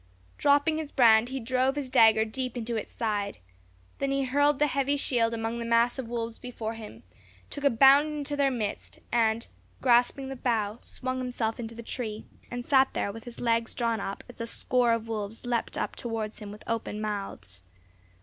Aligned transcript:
Dropping 0.39 0.79
his 0.79 0.91
brand, 0.91 1.29
he 1.29 1.39
drove 1.39 1.75
his 1.75 1.91
dagger 1.91 2.25
deep 2.25 2.57
into 2.57 2.75
its 2.75 2.91
side. 2.91 3.37
Then 3.99 4.09
he 4.09 4.23
hurled 4.23 4.59
his 4.59 4.71
heavy 4.71 4.97
shield 4.97 5.31
among 5.31 5.59
the 5.59 5.63
mass 5.65 5.99
of 5.99 6.09
wolves 6.09 6.39
before 6.39 6.73
him, 6.73 7.03
took 7.51 7.63
a 7.63 7.69
bound 7.69 8.07
into 8.07 8.35
their 8.35 8.49
midst, 8.49 8.97
and 9.11 9.47
grasping 9.79 10.27
the 10.27 10.35
bough, 10.35 10.79
swung 10.81 11.19
himself 11.19 11.59
into 11.59 11.75
the 11.75 11.83
tree 11.83 12.25
and 12.49 12.65
sat 12.65 12.91
there 12.93 13.11
with 13.11 13.25
his 13.25 13.39
legs 13.39 13.75
drawn 13.75 13.99
up 13.99 14.23
as 14.27 14.41
a 14.41 14.47
score 14.47 14.91
of 14.91 15.07
wolves 15.07 15.45
leapt 15.45 15.77
up 15.77 15.95
towards 15.95 16.39
him 16.39 16.51
with 16.51 16.63
open 16.65 16.99
mouths. 16.99 17.61